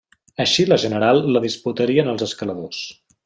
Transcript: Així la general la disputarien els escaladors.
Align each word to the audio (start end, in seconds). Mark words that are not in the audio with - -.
Així 0.45 0.63
la 0.69 0.79
general 0.83 1.21
la 1.35 1.43
disputarien 1.45 2.11
els 2.15 2.25
escaladors. 2.31 2.81